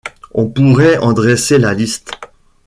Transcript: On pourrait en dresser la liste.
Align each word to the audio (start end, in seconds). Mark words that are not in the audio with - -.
On 0.33 0.49
pourrait 0.49 0.97
en 0.97 1.13
dresser 1.13 1.59
la 1.59 1.75
liste. 1.75 2.09